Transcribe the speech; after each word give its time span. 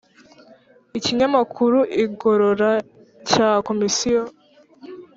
Ikinyamakuru 0.97 1.79
igorora 2.03 2.71
cya 3.29 3.49
Komisiyo 3.67 4.23